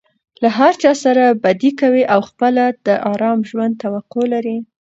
له 0.41 0.49
هرچا 0.59 0.91
سره 1.03 1.23
بدي 1.43 1.71
کوى 1.81 2.03
او 2.13 2.19
خپله 2.29 2.63
د 2.85 2.87
آرام 3.11 3.39
ژوند 3.49 3.73
توقع 3.83 4.23
لري. 4.33 4.57